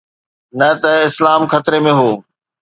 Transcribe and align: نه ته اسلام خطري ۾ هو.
نه 0.59 0.69
ته 0.81 0.91
اسلام 1.07 1.41
خطري 1.51 1.79
۾ 1.89 1.91
هو. 1.99 2.11